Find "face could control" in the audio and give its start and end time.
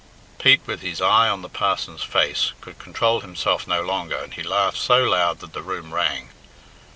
2.01-3.19